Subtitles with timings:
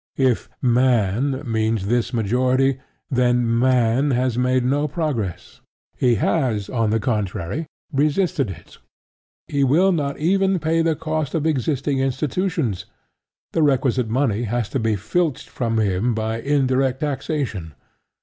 [0.17, 2.79] If "Man" means this majority,
[3.11, 5.61] then "Man" has made no progress:
[5.95, 8.79] he has, on the contrary, resisted it.
[9.47, 12.85] He will not even pay the cost of existing institutions:
[13.51, 17.75] the requisite money has to be filched from him by "indirect taxation."